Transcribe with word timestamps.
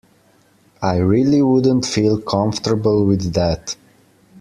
I 0.81 0.95
really 0.95 1.43
wouldn't 1.43 1.85
feel 1.85 2.19
comfortable 2.19 3.05
with 3.05 3.33
that. 3.35 3.75